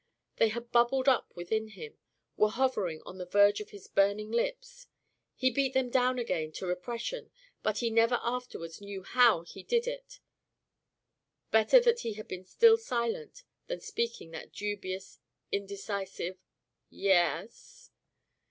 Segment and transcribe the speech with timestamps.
[0.37, 1.99] They had bubbled up within him
[2.35, 4.87] were hovering on the verge of his burning lips.
[5.35, 7.29] He beat them down again to repression;
[7.61, 10.19] but he never afterwards knew how he did it.
[11.51, 15.19] Better that he had been still silent, than speak that dubious,
[15.51, 16.39] indecisive
[16.89, 17.91] "Y es."